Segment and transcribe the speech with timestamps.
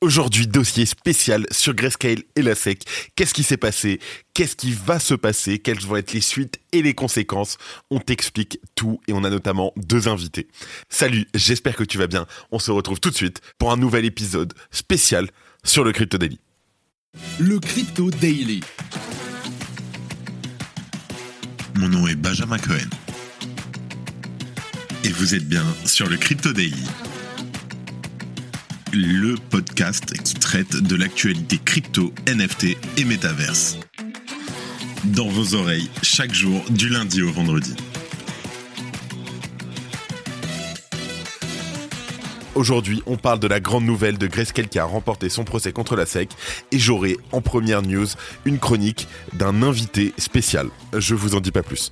[0.00, 2.82] Aujourd'hui, dossier spécial sur Grayscale et la SEC.
[3.16, 4.00] Qu'est-ce qui s'est passé?
[4.34, 5.58] Qu'est-ce qui va se passer?
[5.58, 7.56] Quelles vont être les suites et les conséquences?
[7.90, 10.46] On t'explique tout et on a notamment deux invités.
[10.90, 12.26] Salut, j'espère que tu vas bien.
[12.50, 15.30] On se retrouve tout de suite pour un nouvel épisode spécial
[15.64, 16.38] sur le Crypto Daily.
[17.38, 18.60] Le Crypto Daily.
[21.76, 22.90] Mon nom est Benjamin Cohen.
[25.02, 26.84] Et vous êtes bien sur le Crypto Daily
[28.94, 33.78] le podcast qui traite de l'actualité crypto, NFT et métaverse.
[35.04, 37.74] Dans vos oreilles, chaque jour, du lundi au vendredi.
[42.54, 45.96] Aujourd'hui, on parle de la grande nouvelle de Grayscale qui a remporté son procès contre
[45.96, 46.30] la SEC
[46.70, 48.06] et j'aurai en première news
[48.44, 50.68] une chronique d'un invité spécial.
[50.96, 51.90] Je vous en dis pas plus.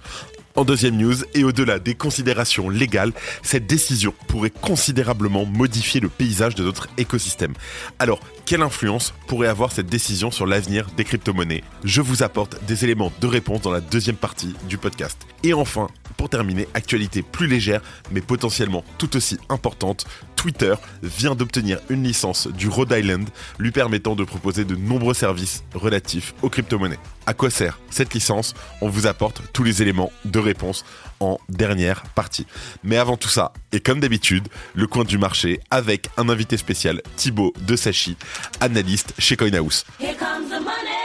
[0.55, 6.55] En deuxième news, et au-delà des considérations légales, cette décision pourrait considérablement modifier le paysage
[6.55, 7.55] de notre écosystème.
[7.99, 11.65] Alors, quelle influence pourrait avoir cette décision sur l'avenir des crypto-monnaies?
[11.85, 15.17] Je vous apporte des éléments de réponse dans la deuxième partie du podcast.
[15.43, 17.81] Et enfin, pour terminer, actualité plus légère,
[18.11, 20.05] mais potentiellement tout aussi importante,
[20.37, 25.65] Twitter vient d'obtenir une licence du Rhode Island lui permettant de proposer de nombreux services
[25.73, 26.99] relatifs aux crypto-monnaies.
[27.27, 30.85] À quoi sert cette licence On vous apporte tous les éléments de réponse
[31.21, 32.47] en dernière partie.
[32.83, 37.01] Mais avant tout ça, et comme d'habitude, le coin du marché avec un invité spécial,
[37.17, 38.17] Thibaut de Sachi,
[38.61, 39.85] analyste chez CoinHouse.
[40.01, 40.99] Here comes the money.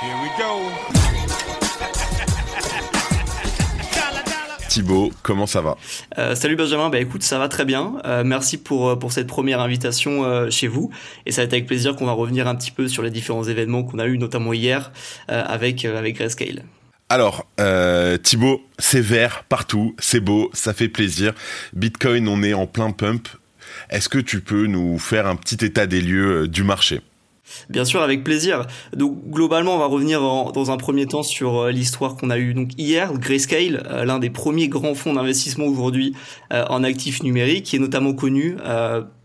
[0.00, 1.01] Here we go.
[4.72, 5.76] Thibaut, comment ça va?
[6.16, 7.92] Euh, Salut Benjamin, bah écoute, ça va très bien.
[8.06, 10.90] Euh, merci pour euh, pour cette première invitation chez vous.
[11.26, 13.44] Et ça va être avec plaisir qu'on va revenir un petit peu sur les différents
[13.44, 14.90] événements qu'on a eu, notamment hier
[15.28, 16.62] avec avec Grayscale.
[17.10, 17.46] Alors,
[18.22, 21.34] Thibaut, c'est vert partout, c'est beau, ça fait plaisir.
[21.74, 23.28] Bitcoin, on est en plein pump.
[23.90, 27.02] Est-ce que tu peux nous faire un petit état des lieux du marché?
[27.68, 28.66] Bien sûr, avec plaisir.
[28.96, 32.54] Donc globalement, on va revenir dans un premier temps sur euh, l'histoire qu'on a eue
[32.54, 33.12] donc hier.
[33.14, 36.14] Grayscale, euh, l'un des premiers grands fonds d'investissement aujourd'hui
[36.52, 38.56] euh, en actifs numériques, qui est notamment connu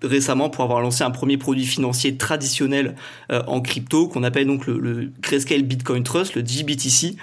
[0.01, 2.95] récemment pour avoir lancé un premier produit financier traditionnel
[3.29, 7.16] en crypto qu'on appelle donc le, le, Grayscale Bitcoin Trust, le GBTC,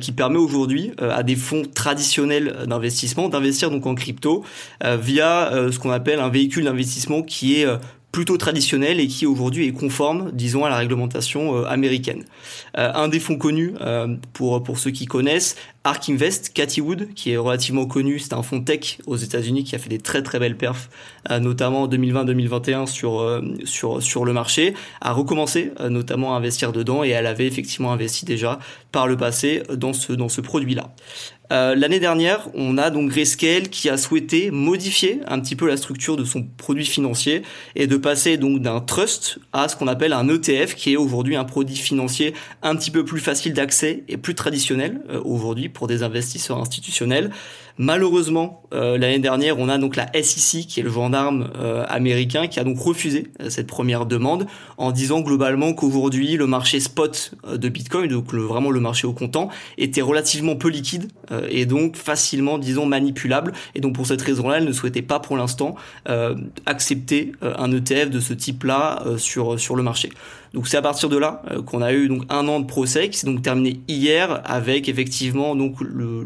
[0.00, 4.44] qui permet aujourd'hui à des fonds traditionnels d'investissement d'investir donc en crypto
[4.84, 7.66] via ce qu'on appelle un véhicule d'investissement qui est
[8.18, 12.24] plutôt traditionnel et qui aujourd'hui est conforme, disons, à la réglementation euh, américaine.
[12.76, 17.30] Euh, un des fonds connus, euh, pour, ceux qui connaissent, Ark Invest, Cathy Wood, qui
[17.30, 20.40] est relativement connu, c'est un fonds tech aux États-Unis qui a fait des très très
[20.40, 20.90] belles perfs,
[21.30, 27.10] notamment en 2020-2021 sur, sur, sur le marché, a recommencé notamment à investir dedans et
[27.10, 28.58] elle avait effectivement investi déjà
[28.92, 30.90] par le passé dans ce, dans ce produit-là.
[31.50, 35.78] Euh, l'année dernière, on a donc Grayscale qui a souhaité modifier un petit peu la
[35.78, 37.42] structure de son produit financier
[37.74, 41.36] et de passer donc d'un trust à ce qu'on appelle un ETF qui est aujourd'hui
[41.36, 45.86] un produit financier un petit peu plus facile d'accès et plus traditionnel euh, aujourd'hui pour
[45.86, 47.30] des investisseurs institutionnels.
[47.80, 52.48] Malheureusement, euh, l'année dernière, on a donc la SEC, qui est le gendarme euh, américain,
[52.48, 54.46] qui a donc refusé cette première demande
[54.78, 59.48] en disant globalement qu'aujourd'hui, le marché spot de Bitcoin, donc vraiment le marché au comptant,
[59.76, 61.08] était relativement peu liquide
[61.48, 63.52] et donc facilement, disons, manipulable.
[63.74, 65.74] Et donc pour cette raison-là, elle ne souhaitait pas pour l'instant
[66.66, 70.10] accepter un ETF de ce type-là sur sur le marché.
[70.54, 73.10] Donc c'est à partir de là euh, qu'on a eu donc un an de procès
[73.10, 76.24] qui s'est donc terminé hier avec effectivement donc le,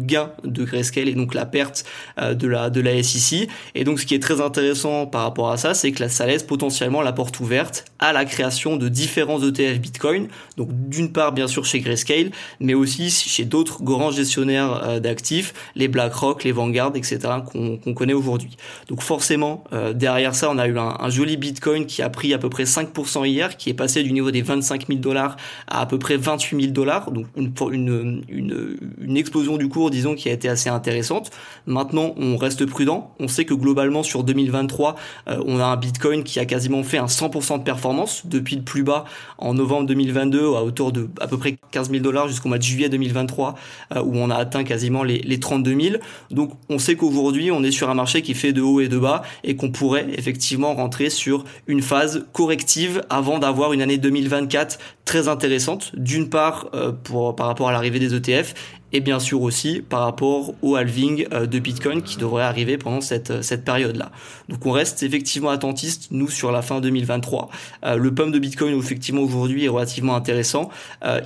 [0.00, 1.84] gain de Grayscale et donc la perte
[2.20, 3.48] euh, de la de la SEC.
[3.74, 6.42] Et donc ce qui est très intéressant par rapport à ça, c'est que ça laisse
[6.42, 10.28] potentiellement la porte ouverte à la création de différents ETF Bitcoin.
[10.56, 15.54] Donc d'une part bien sûr chez Grayscale, mais aussi chez d'autres grands gestionnaires euh, d'actifs,
[15.76, 17.18] les BlackRock, les Vanguard, etc.
[17.46, 18.56] qu'on connaît aujourd'hui.
[18.88, 22.48] Donc forcément derrière ça, on a eu un, joli Bitcoin qui a pris à peu
[22.48, 25.36] près 5% hier qui est passé du niveau des 25 000 dollars
[25.68, 30.14] à à peu près 28 000 dollars, donc une, une, une, explosion du cours, disons,
[30.14, 31.30] qui a été assez intéressante.
[31.66, 33.14] Maintenant, on reste prudent.
[33.20, 34.96] On sait que globalement, sur 2023,
[35.28, 38.62] euh, on a un Bitcoin qui a quasiment fait un 100% de performance depuis le
[38.62, 39.04] plus bas
[39.36, 42.62] en novembre 2022 à hauteur de à peu près 15 000 dollars jusqu'au mois de
[42.62, 43.54] juillet 2023,
[43.94, 45.96] euh, où on a atteint quasiment les, les 32 000.
[46.30, 48.98] Donc, on sait qu'aujourd'hui, on est sur un marché qui fait de haut et de
[48.98, 54.78] bas et qu'on pourrait effectivement rentrer sur une phase corrective avant d'avoir une année 2024
[55.04, 58.54] très intéressante, d'une part euh, pour, par rapport à l'arrivée des ETF
[58.94, 63.02] et bien sûr aussi par rapport au halving euh, de Bitcoin qui devrait arriver pendant
[63.02, 64.10] cette, euh, cette période-là.
[64.48, 67.50] Donc on reste effectivement attentiste, nous, sur la fin 2023.
[67.96, 70.70] le pump de Bitcoin, effectivement, aujourd'hui est relativement intéressant.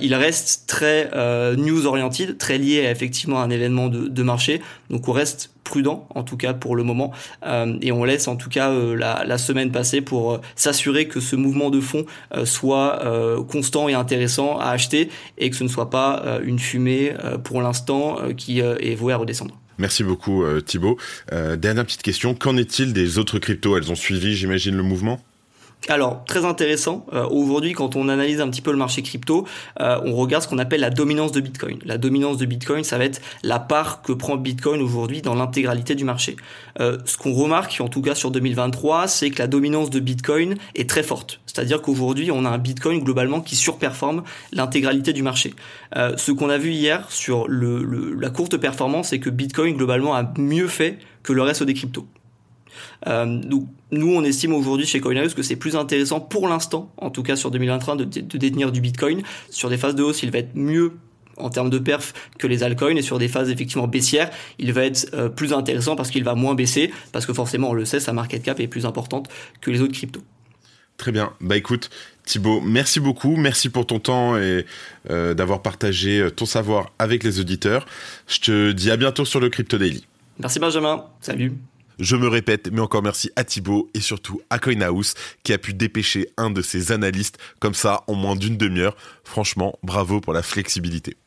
[0.01, 1.11] il reste très
[1.57, 4.61] news-oriented, très lié à effectivement un événement de, de marché.
[4.89, 7.11] Donc on reste prudent, en tout cas pour le moment,
[7.81, 11.69] et on laisse en tout cas la, la, semaine passer pour s'assurer que ce mouvement
[11.69, 12.05] de fond
[12.43, 12.99] soit
[13.47, 17.13] constant et intéressant à acheter et que ce ne soit pas une fumée
[17.43, 19.55] pour l'instant qui est vouée à redescendre.
[19.77, 20.97] Merci beaucoup Thibaut.
[21.31, 23.77] dernière petite question, qu'en est-il des autres cryptos?
[23.77, 25.21] Elles ont suivi, j'imagine, le mouvement?
[25.87, 27.05] Alors, très intéressant.
[27.13, 29.47] Euh, aujourd'hui, quand on analyse un petit peu le marché crypto,
[29.79, 31.79] euh, on regarde ce qu'on appelle la dominance de Bitcoin.
[31.85, 35.95] La dominance de Bitcoin, ça va être la part que prend Bitcoin aujourd'hui dans l'intégralité
[35.95, 36.35] du marché.
[36.79, 40.57] Euh, ce qu'on remarque, en tout cas sur 2023, c'est que la dominance de Bitcoin
[40.75, 41.39] est très forte.
[41.45, 45.53] C'est-à-dire qu'aujourd'hui, on a un Bitcoin globalement qui surperforme l'intégralité du marché.
[45.95, 50.67] ce qu'on a vu hier sur la courte performance, c'est que Bitcoin globalement a mieux
[50.67, 52.07] fait que le reste des cryptos.
[53.07, 53.67] Euh, nous,
[54.15, 57.51] on estime aujourd'hui chez Coinhouse que c'est plus intéressant pour l'instant, en tout cas sur
[57.51, 59.21] 2023, de, détenir du Bitcoin.
[59.49, 60.93] Sur des phases de hausse, il va être mieux
[61.37, 64.83] en termes de perf que les altcoins et sur des phases effectivement baissières, il va
[64.83, 68.01] être euh, plus intéressant parce qu'il va moins baisser parce que forcément on le sait,
[68.01, 69.29] sa market cap est plus importante
[69.61, 70.21] que les autres cryptos.
[70.97, 71.31] Très bien.
[71.39, 71.89] Bah écoute,
[72.25, 73.37] Thibaut, merci beaucoup.
[73.37, 74.65] Merci pour ton temps et
[75.09, 77.85] euh, d'avoir partagé ton savoir avec les auditeurs.
[78.27, 80.05] Je te dis à bientôt sur le Crypto Daily.
[80.39, 81.05] Merci Benjamin.
[81.21, 81.53] Salut.
[81.99, 85.73] Je me répète, mais encore merci à Thibaut et surtout à CoinHouse qui a pu
[85.73, 88.95] dépêcher un de ses analystes comme ça en moins d'une demi-heure.
[89.25, 91.17] Franchement, bravo pour la flexibilité.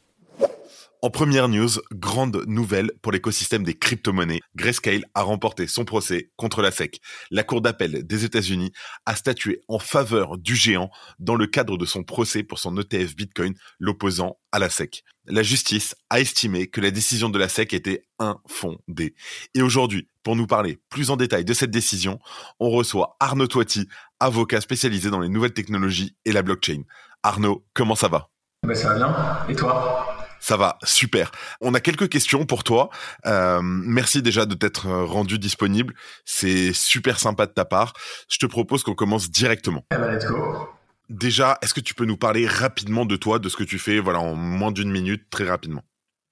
[1.04, 4.38] En première news, grande nouvelle pour l'écosystème des crypto-monnaies.
[4.54, 7.00] Grayscale a remporté son procès contre la SEC.
[7.32, 8.70] La Cour d'appel des États-Unis
[9.04, 13.16] a statué en faveur du géant dans le cadre de son procès pour son ETF
[13.16, 15.02] Bitcoin, l'opposant à la SEC.
[15.26, 19.16] La justice a estimé que la décision de la SEC était infondée.
[19.56, 22.20] Et aujourd'hui, pour nous parler plus en détail de cette décision,
[22.60, 23.88] on reçoit Arnaud Toiti,
[24.20, 26.82] avocat spécialisé dans les nouvelles technologies et la blockchain.
[27.24, 28.30] Arnaud, comment ça va?
[28.64, 29.48] Ben, Ça va bien.
[29.48, 30.11] Et toi?
[30.42, 31.30] Ça va, super.
[31.60, 32.90] On a quelques questions pour toi.
[33.26, 35.94] Euh, merci déjà de t'être euh, rendu disponible.
[36.24, 37.92] C'est super sympa de ta part.
[38.28, 39.84] Je te propose qu'on commence directement.
[39.92, 40.68] Eh ben, let's go.
[41.08, 44.00] Déjà, est-ce que tu peux nous parler rapidement de toi, de ce que tu fais,
[44.00, 45.84] voilà, en moins d'une minute, très rapidement?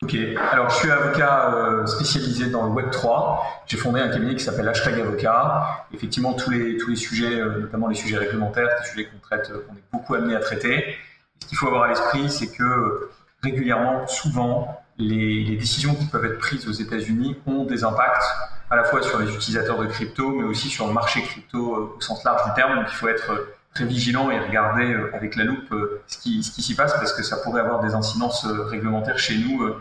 [0.02, 0.16] Ok,
[0.50, 3.64] alors je suis avocat euh, spécialisé dans le Web 3.
[3.68, 5.86] J'ai fondé un cabinet qui s'appelle Hashtag Avocat.
[5.94, 9.74] Effectivement, tous les, tous les sujets, notamment les sujets réglementaires, des sujets qu'on traite, qu'on
[9.76, 10.96] est beaucoup amené à traiter.
[11.42, 13.10] Ce qu'il faut avoir à l'esprit, c'est que
[13.42, 18.24] régulièrement, souvent, les, décisions qui peuvent être prises aux États-Unis ont des impacts
[18.70, 21.96] à la fois sur les utilisateurs de crypto, mais aussi sur le marché crypto euh,
[21.96, 22.76] au sens large du terme.
[22.76, 25.74] Donc il faut être euh, très vigilant et regarder euh, avec la loupe
[26.06, 29.74] ce qui, s'y passe parce que ça pourrait avoir des incidences réglementaires chez nous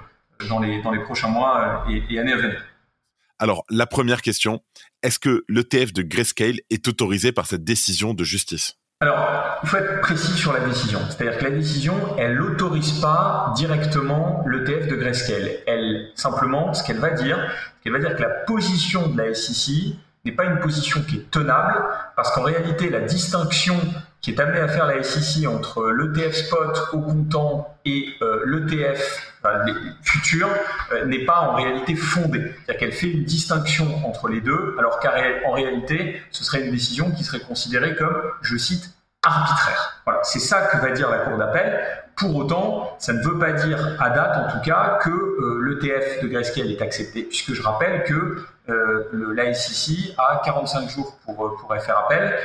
[0.47, 2.63] dans les, dans les prochains mois et, et années à venir.
[3.37, 4.61] Alors, la première question,
[5.01, 8.78] est-ce que l'ETF de Grayscale est autorisé par cette décision de justice?
[9.01, 10.99] Alors, il faut être précis sur la décision.
[11.07, 15.51] C'est-à-dire que la décision, elle n'autorise pas directement l'ETF de Grayscale.
[15.67, 17.37] Elle, simplement, ce qu'elle va dire,
[17.81, 21.31] qu'elle va dire que la position de la SEC n'est pas une position qui est
[21.31, 21.81] tenable,
[22.17, 23.77] parce qu'en réalité, la distinction
[24.21, 29.33] qui est amenée à faire la SEC entre l'ETF spot au comptant et euh, l'ETF
[30.03, 30.49] futur
[30.91, 32.53] euh, n'est pas en réalité fondée.
[32.65, 37.11] C'est-à-dire qu'elle fait une distinction entre les deux, alors qu'en réalité, ce serait une décision
[37.11, 38.93] qui serait considérée comme, je cite,
[39.23, 40.01] arbitraire.
[40.05, 41.79] Voilà, c'est ça que va dire la Cour d'appel.
[42.15, 46.21] Pour autant, ça ne veut pas dire, à date en tout cas, que euh, l'ETF
[46.21, 51.55] de Grayscale est accepté, puisque je rappelle que euh, l'ASIC a 45 jours pour, euh,
[51.59, 52.37] pour faire appel,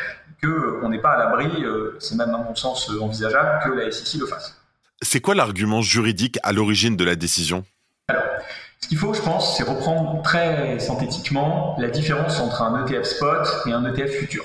[0.43, 1.65] qu'on euh, n'est pas à l'abri,
[1.99, 4.57] c'est même à mon sens envisageable, que l'ASIC le fasse.
[5.03, 7.65] C'est quoi l'argument juridique à l'origine de la décision?
[8.09, 8.23] Alors,
[8.81, 13.49] ce qu'il faut, je pense, c'est reprendre très synthétiquement la différence entre un ETF spot
[13.67, 14.45] et un ETF futur.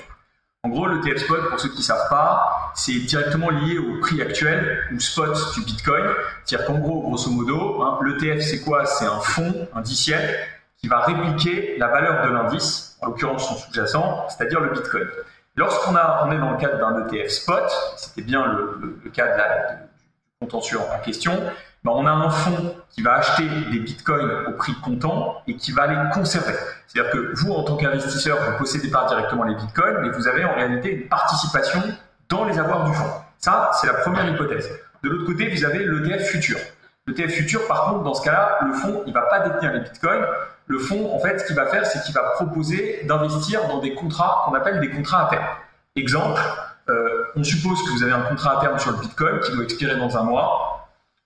[0.62, 4.20] En gros, l'ETF spot, pour ceux qui ne savent pas, c'est directement lié au prix
[4.20, 6.04] actuel ou spot du Bitcoin.
[6.44, 8.84] C'est-à-dire qu'en gros, grosso modo, hein, l'ETF, c'est quoi?
[8.84, 10.36] C'est un fonds indiciel
[10.76, 15.08] qui va répliquer la valeur de l'indice, en l'occurrence son sous-jacent, c'est-à-dire le Bitcoin.
[15.56, 19.78] Lorsqu'on on est dans le cadre d'un ETF spot, c'était bien le, cas de la,
[20.40, 21.32] contentieux en question,
[21.84, 25.72] ben on a un fonds qui va acheter des bitcoins au prix comptant et qui
[25.72, 26.54] va les conserver.
[26.86, 30.28] C'est-à-dire que vous, en tant qu'investisseur, vous ne possédez pas directement les bitcoins, mais vous
[30.28, 31.80] avez en réalité une participation
[32.28, 33.10] dans les avoirs du fonds.
[33.38, 34.70] Ça, c'est la première hypothèse.
[35.02, 36.58] De l'autre côté, vous avez l'ETF futur.
[37.06, 39.80] L'ETF futur, par contre, dans ce cas-là, le fonds, il ne va pas détenir les
[39.80, 40.26] bitcoins,
[40.66, 43.94] le fonds, en fait, ce qu'il va faire, c'est qu'il va proposer d'investir dans des
[43.94, 45.44] contrats qu'on appelle des contrats à terme.
[45.96, 46.40] Exemple,
[46.88, 49.64] euh, on suppose que vous avez un contrat à terme sur le Bitcoin qui doit
[49.64, 50.69] expirer dans un mois.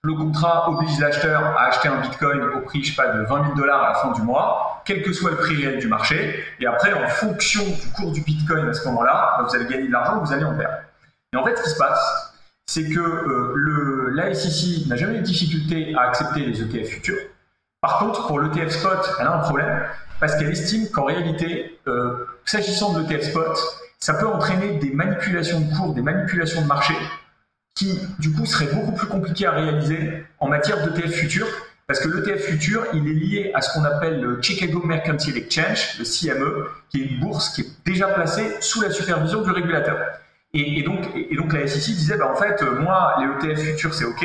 [0.04, 3.42] Le contrat oblige l'acheteur à acheter un Bitcoin au prix, je sais pas, de 20
[3.42, 6.44] 000 dollars à la fin du mois, quel que soit le prix réel du marché.
[6.60, 9.86] Et après, en fonction du cours du Bitcoin à ce moment-là, bah, vous allez gagner
[9.86, 10.74] de l'argent, ou vous allez en perdre.
[11.32, 12.34] Et en fait, ce qui se passe,
[12.66, 14.14] c'est que euh,
[14.88, 17.22] n'a jamais eu de difficulté à accepter les ETF futurs.
[17.80, 19.84] Par contre, pour l'ETF spot, elle a un problème,
[20.20, 23.58] parce qu'elle estime qu'en réalité, euh, s'agissant de l'ETF spot,
[23.98, 26.94] ça peut entraîner des manipulations de cours, des manipulations de marché,
[27.74, 31.46] qui du coup seraient beaucoup plus compliquées à réaliser en matière d'ETF futur,
[31.86, 35.98] parce que l'ETF futur, il est lié à ce qu'on appelle le Chicago Mercantile Exchange,
[35.98, 39.98] le CME, qui est une bourse qui est déjà placée sous la supervision du régulateur.
[40.54, 44.24] Et, donc, la SEC disait, bah, en fait, moi, les ETF futurs, c'est OK,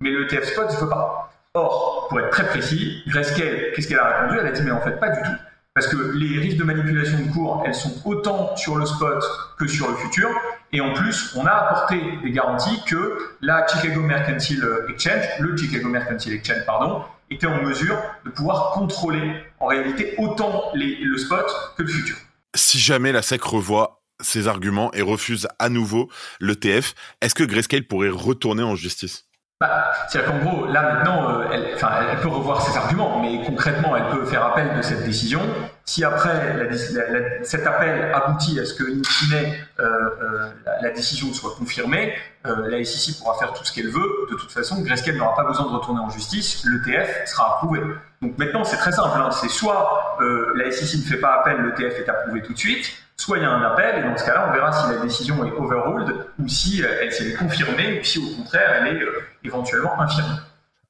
[0.00, 1.32] mais le ETF spot, je ne veux pas.
[1.54, 4.38] Or, pour être très précis, Grayscale, qu'est-ce qu'elle a répondu?
[4.40, 5.36] Elle a dit, mais en fait, pas du tout.
[5.74, 9.20] Parce que les risques de manipulation de cours, elles sont autant sur le spot
[9.58, 10.28] que sur le futur.
[10.70, 15.88] Et en plus, on a apporté des garanties que la Chicago Mercantile Exchange, le Chicago
[15.88, 21.44] Mercantile Exchange, pardon, était en mesure de pouvoir contrôler en réalité autant le spot
[21.76, 22.16] que le futur.
[22.54, 27.88] Si jamais la SEC revoit ses arguments et refuse à nouveau l'ETF, est-ce que Grayscale
[27.88, 29.26] pourrait retourner en justice?
[29.68, 34.08] Bah, C'est-à-dire qu'en gros, là maintenant, euh, elle, peut revoir ses arguments, mais concrètement, elle
[34.08, 35.40] peut faire appel de cette décision.
[35.84, 39.34] Si après la, cet appel aboutit à ce que, in fine,
[39.80, 42.14] euh, euh, la, décision soit confirmée,
[42.46, 44.26] euh, la SEC pourra faire tout ce qu'elle veut.
[44.30, 47.80] De toute façon, Grayscale n'aura pas besoin de retourner en justice, l'ETF sera approuvé.
[48.22, 49.18] Donc maintenant, c'est très simple.
[49.18, 49.30] Hein.
[49.30, 52.92] C'est soit euh, la SEC ne fait pas appel, l'ETF est approuvé tout de suite,
[53.16, 55.44] soit il y a un appel, et dans ce cas-là, on verra si la décision
[55.44, 59.22] est overruled ou si euh, elle s'est confirmée, ou si au contraire, elle est euh,
[59.44, 60.36] éventuellement infirmée.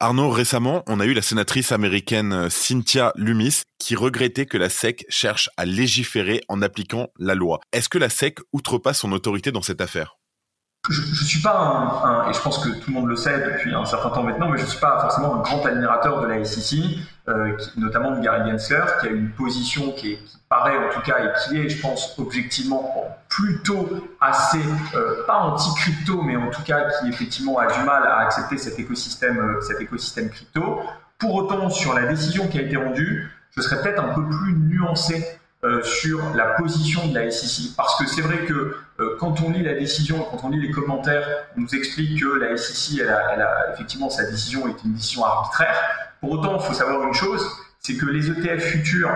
[0.01, 4.69] Arnaud, récemment, on a eu la sénatrice américaine euh, Cynthia Lumis qui regrettait que la
[4.69, 7.61] SEC cherche à légiférer en appliquant la loi.
[7.73, 10.17] Est-ce que la SEC outrepasse son autorité dans cette affaire?
[10.91, 13.75] Je ne suis pas un, et je pense que tout le monde le sait depuis
[13.75, 16.45] un certain temps maintenant, mais je ne suis pas forcément un grand admirateur de la
[16.45, 16.79] SEC,
[17.29, 21.01] euh, notamment de Gary Gensler, qui a une position qui, est, qui, paraît en tout
[21.01, 23.89] cas et qui est, je pense, objectivement plutôt
[24.21, 24.61] assez,
[24.95, 28.79] euh, pas anti-crypto, mais en tout cas qui effectivement a du mal à accepter cet
[28.79, 30.81] écosystème, euh, cet écosystème crypto.
[31.19, 34.53] Pour autant, sur la décision qui a été rendue, je serais peut-être un peu plus
[34.53, 35.25] nuancé
[35.65, 37.75] euh, sur la position de la SEC.
[37.75, 40.71] Parce que c'est vrai que euh, quand on lit la décision, quand on lit les
[40.71, 45.75] commentaires, on nous explique que la SEC, elle effectivement, sa décision est une décision arbitraire.
[46.21, 47.43] Pour autant, il faut savoir une chose,
[47.81, 49.11] c'est que les ETF futurs,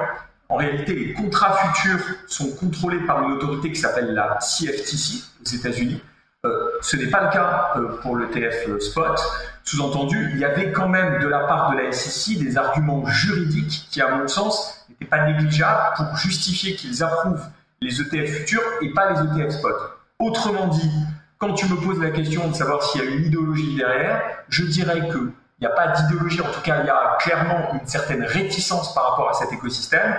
[0.48, 5.50] en réalité, les contrats futurs sont contrôlés par une autorité qui s'appelle la CFTC aux
[5.50, 6.02] États-Unis.
[6.46, 9.20] Euh, ce n'est pas le cas pour l'ETF spot.
[9.68, 13.86] Sous-entendu, il y avait quand même de la part de la SEC des arguments juridiques
[13.90, 17.44] qui, à mon sens, n'est pas négligeable pour justifier qu'ils approuvent
[17.82, 19.76] les ETF futurs et pas les ETF spot.
[20.20, 20.90] Autrement dit,
[21.36, 24.64] quand tu me poses la question de savoir s'il y a une idéologie derrière, je
[24.64, 28.22] dirais qu'il n'y a pas d'idéologie, en tout cas il y a clairement une certaine
[28.22, 30.16] réticence par rapport à cet écosystème,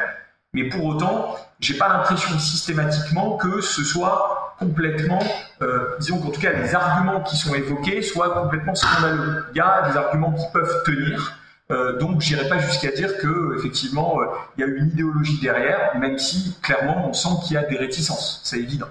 [0.53, 5.23] mais pour autant, j'ai pas l'impression systématiquement que ce soit complètement,
[5.61, 9.45] euh, disons qu'en tout cas les arguments qui sont évoqués soient complètement scandaleux.
[9.53, 11.39] Il y a des arguments qui peuvent tenir,
[11.71, 14.25] euh, donc, j'irai pas jusqu'à dire que effectivement, euh,
[14.57, 17.77] il y a une idéologie derrière, même si clairement, on sent qu'il y a des
[17.77, 18.41] réticences.
[18.43, 18.87] C'est évident.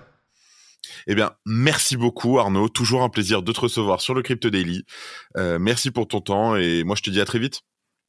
[1.07, 2.69] Eh bien, merci beaucoup Arnaud.
[2.69, 4.85] Toujours un plaisir de te recevoir sur le Crypto Daily.
[5.37, 7.63] Euh, merci pour ton temps et moi je te dis à très vite.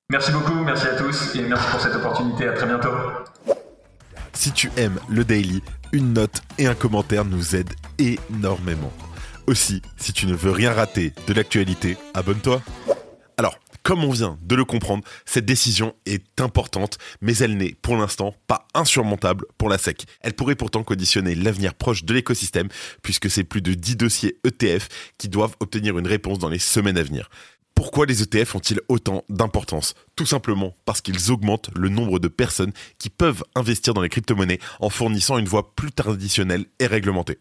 [0.10, 2.48] Merci beaucoup, merci à tous et merci pour cette opportunité.
[2.48, 2.90] À très bientôt.
[4.34, 8.94] Si tu aimes le Daily, une note et un commentaire nous aident énormément.
[9.48, 12.62] Aussi, si tu ne veux rien rater de l'actualité, abonne-toi.
[13.38, 17.98] Alors, comme on vient de le comprendre, cette décision est importante, mais elle n'est pour
[17.98, 20.06] l'instant pas insurmontable pour la SEC.
[20.22, 22.68] Elle pourrait pourtant conditionner l'avenir proche de l'écosystème,
[23.02, 26.98] puisque c'est plus de 10 dossiers ETF qui doivent obtenir une réponse dans les semaines
[26.98, 27.30] à venir.
[27.80, 29.94] Pourquoi les ETF ont-ils autant d'importance?
[30.18, 34.60] Tout simplement parce qu'ils augmentent le nombre de personnes qui peuvent investir dans les crypto-monnaies
[34.82, 37.38] en fournissant une voie plus traditionnelle et réglementée.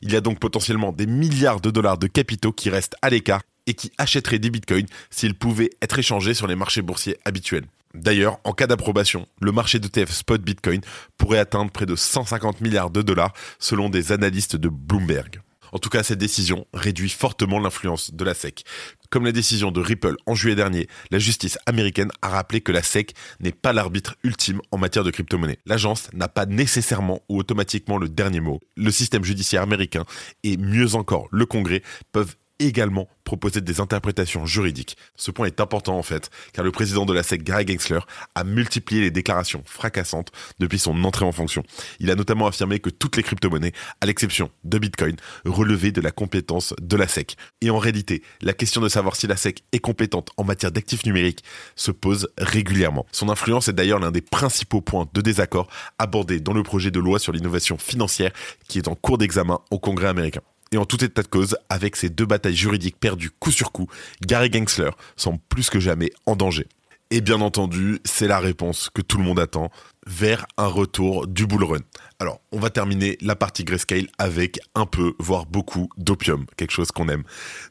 [0.00, 3.42] Il y a donc potentiellement des milliards de dollars de capitaux qui restent à l'écart
[3.66, 7.66] et qui achèterait des bitcoins s'ils pouvaient être échangés sur les marchés boursiers habituels.
[7.92, 10.80] D'ailleurs, en cas d'approbation, le marché d'ETF spot Bitcoin
[11.18, 15.42] pourrait atteindre près de 150 milliards de dollars selon des analystes de Bloomberg.
[15.72, 18.64] En tout cas, cette décision réduit fortement l'influence de la SEC.
[19.10, 22.82] Comme la décision de Ripple en juillet dernier, la justice américaine a rappelé que la
[22.82, 25.58] SEC n'est pas l'arbitre ultime en matière de crypto-monnaie.
[25.66, 28.60] L'agence n'a pas nécessairement ou automatiquement le dernier mot.
[28.76, 30.04] Le système judiciaire américain
[30.44, 34.96] et mieux encore le Congrès peuvent également proposer des interprétations juridiques.
[35.16, 38.00] Ce point est important en fait, car le président de la SEC, Gary Gensler,
[38.34, 41.62] a multiplié les déclarations fracassantes depuis son entrée en fonction.
[42.00, 46.10] Il a notamment affirmé que toutes les crypto-monnaies, à l'exception de Bitcoin, relevaient de la
[46.10, 47.36] compétence de la SEC.
[47.60, 51.04] Et en réalité, la question de savoir si la SEC est compétente en matière d'actifs
[51.06, 51.44] numériques
[51.76, 53.06] se pose régulièrement.
[53.12, 55.68] Son influence est d'ailleurs l'un des principaux points de désaccord
[55.98, 58.32] abordés dans le projet de loi sur l'innovation financière
[58.68, 60.42] qui est en cours d'examen au Congrès américain.
[60.72, 63.88] Et en tout état de cause, avec ces deux batailles juridiques perdues coup sur coup,
[64.22, 66.66] Gary Gensler semble plus que jamais en danger.
[67.14, 69.70] Et bien entendu, c'est la réponse que tout le monde attend
[70.06, 71.80] vers un retour du bull run.
[72.18, 76.90] Alors, on va terminer la partie grayscale avec un peu, voire beaucoup d'opium, quelque chose
[76.90, 77.24] qu'on aime.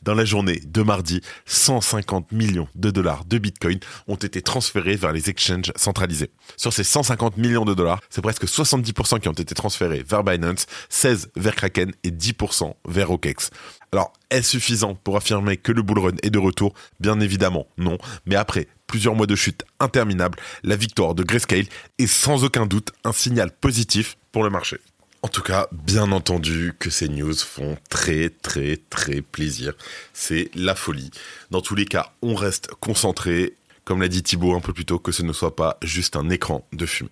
[0.03, 5.11] Dans la journée de mardi, 150 millions de dollars de Bitcoin ont été transférés vers
[5.11, 6.29] les exchanges centralisés.
[6.55, 10.67] Sur ces 150 millions de dollars, c'est presque 70% qui ont été transférés vers Binance,
[10.89, 13.49] 16 vers Kraken et 10% vers OKEx.
[13.91, 16.73] Alors, est-ce suffisant pour affirmer que le bull run est de retour?
[17.01, 17.97] Bien évidemment, non.
[18.25, 21.65] Mais après plusieurs mois de chute interminable, la victoire de Grayscale
[21.97, 24.79] est sans aucun doute un signal positif pour le marché.
[25.21, 29.73] En tout cas, bien entendu que ces news font très très très plaisir.
[30.13, 31.09] C'est la folie.
[31.51, 33.55] Dans tous les cas, on reste concentré,
[33.85, 36.29] comme l'a dit Thibaut un peu plus tôt, que ce ne soit pas juste un
[36.29, 37.09] écran de fumée.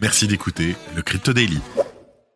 [0.00, 1.60] Merci d'écouter le Crypto Daily.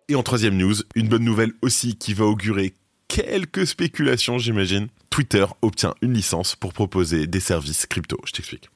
[0.08, 2.72] Et en troisième news, une bonne nouvelle aussi qui va augurer
[3.08, 4.88] quelques spéculations, j'imagine.
[5.10, 8.18] Twitter obtient une licence pour proposer des services crypto.
[8.24, 8.70] Je t'explique.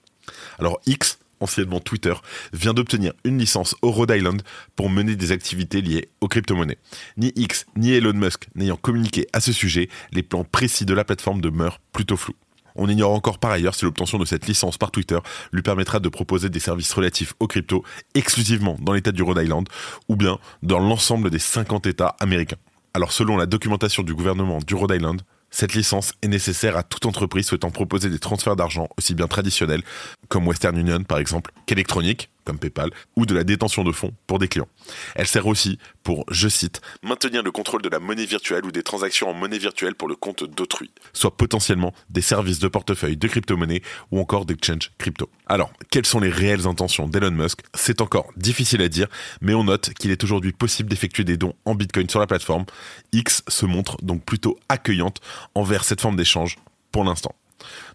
[0.59, 2.15] Alors X, anciennement Twitter,
[2.53, 4.43] vient d'obtenir une licence au Rhode Island
[4.75, 6.79] pour mener des activités liées aux crypto-monnaies.
[7.17, 11.05] Ni X ni Elon Musk n'ayant communiqué à ce sujet, les plans précis de la
[11.05, 12.37] plateforme demeurent plutôt flous.
[12.77, 15.19] On ignore encore par ailleurs si l'obtention de cette licence par Twitter
[15.53, 17.83] lui permettra de proposer des services relatifs aux crypto
[18.15, 19.67] exclusivement dans l'État du Rhode Island
[20.09, 22.59] ou bien dans l'ensemble des 50 États américains.
[22.97, 27.05] Alors selon la documentation du gouvernement du Rhode Island, cette licence est nécessaire à toute
[27.05, 29.83] entreprise souhaitant proposer des transferts d'argent aussi bien traditionnels,
[30.29, 34.39] comme Western Union par exemple, qu'électroniques, comme PayPal, ou de la détention de fonds pour
[34.39, 34.69] des clients.
[35.17, 38.83] Elle sert aussi pour, je cite, maintenir le contrôle de la monnaie virtuelle ou des
[38.83, 43.29] transactions en monnaie virtuelle pour le compte d'autrui, soit potentiellement des services de portefeuille de
[43.29, 45.29] crypto-monnaie ou encore d'exchange crypto.
[45.47, 47.61] Alors, quelles sont les réelles intentions d'Elon Musk?
[47.75, 49.09] C'est encore difficile à dire,
[49.41, 52.65] mais on note qu'il est aujourd'hui possible d'effectuer des dons en Bitcoin sur la plateforme.
[53.13, 55.21] X se montre donc plutôt accueillante
[55.55, 56.57] envers cette forme d'échange
[56.93, 57.35] pour l'instant.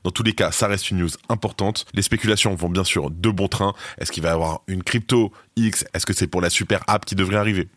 [0.04, 1.86] Dans tous les cas, ça reste une news importante.
[1.94, 3.74] Les spéculations vont bien sûr de bon train.
[3.98, 5.86] Est-ce qu'il va y avoir une crypto X?
[5.94, 7.70] Est-ce que c'est pour la super app qui devrait arriver?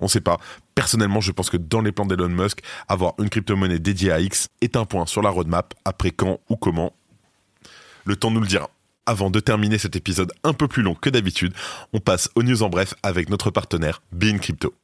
[0.00, 0.38] On ne sait pas.
[0.74, 4.48] Personnellement, je pense que dans les plans d'Elon Musk, avoir une crypto-monnaie dédiée à X
[4.60, 5.74] est un point sur la roadmap.
[5.84, 6.92] Après quand ou comment?
[8.04, 8.70] Le temps nous le dira.
[9.04, 11.54] Avant de terminer cet épisode un peu plus long que d'habitude,
[11.92, 14.74] on passe aux news en bref avec notre partenaire Bean Crypto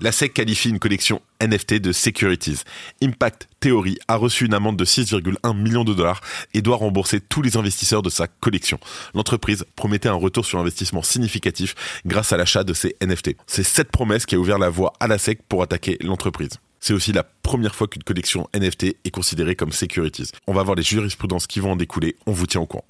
[0.00, 2.62] la SEC qualifie une collection NFT de securities.
[3.02, 6.20] Impact Theory a reçu une amende de 6,1 millions de dollars
[6.54, 8.78] et doit rembourser tous les investisseurs de sa collection.
[9.14, 11.74] L'entreprise promettait un retour sur investissement significatif
[12.06, 13.36] grâce à l'achat de ces NFT.
[13.46, 16.52] C'est cette promesse qui a ouvert la voie à la SEC pour attaquer l'entreprise.
[16.80, 20.30] C'est aussi la première fois qu'une collection NFT est considérée comme securities.
[20.46, 22.86] On va voir les jurisprudences qui vont en découler, on vous tient au courant.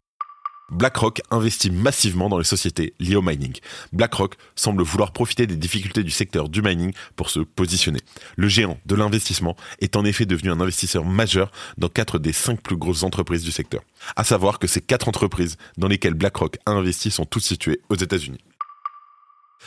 [0.71, 3.55] BlackRock investit massivement dans les sociétés liées au mining.
[3.93, 8.01] BlackRock semble vouloir profiter des difficultés du secteur du mining pour se positionner.
[8.37, 12.63] Le géant de l'investissement est en effet devenu un investisseur majeur dans quatre des cinq
[12.63, 13.83] plus grosses entreprises du secteur.
[14.17, 17.97] À savoir que ces quatre entreprises dans lesquelles BlackRock a investi sont toutes situées aux
[17.97, 18.41] États-Unis.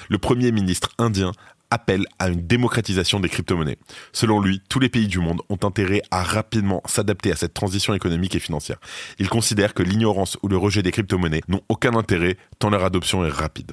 [0.10, 1.34] Le premier ministre indien
[1.74, 3.80] appelle à une démocratisation des crypto-monnaies.
[4.12, 7.96] Selon lui, tous les pays du monde ont intérêt à rapidement s'adapter à cette transition
[7.96, 8.78] économique et financière.
[9.18, 13.26] Il considère que l'ignorance ou le rejet des crypto-monnaies n'ont aucun intérêt tant leur adoption
[13.26, 13.72] est rapide.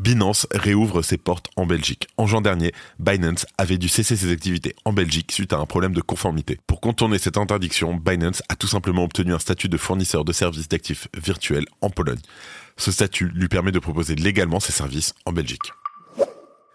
[0.00, 2.08] Binance réouvre ses portes en Belgique.
[2.16, 5.92] En juin dernier, Binance avait dû cesser ses activités en Belgique suite à un problème
[5.92, 6.58] de conformité.
[6.66, 10.68] Pour contourner cette interdiction, Binance a tout simplement obtenu un statut de fournisseur de services
[10.68, 12.20] d'actifs virtuels en Pologne.
[12.78, 15.72] Ce statut lui permet de proposer légalement ses services en Belgique.